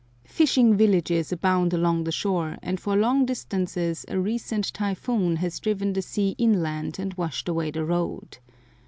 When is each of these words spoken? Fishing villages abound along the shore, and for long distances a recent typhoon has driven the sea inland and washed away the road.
Fishing 0.25 0.73
villages 0.75 1.31
abound 1.31 1.73
along 1.75 2.05
the 2.05 2.11
shore, 2.11 2.57
and 2.63 2.79
for 2.79 2.95
long 2.95 3.23
distances 3.23 4.03
a 4.07 4.19
recent 4.19 4.73
typhoon 4.73 5.35
has 5.35 5.59
driven 5.59 5.93
the 5.93 6.01
sea 6.01 6.33
inland 6.39 6.97
and 6.97 7.13
washed 7.19 7.47
away 7.47 7.69
the 7.69 7.85
road. 7.85 8.39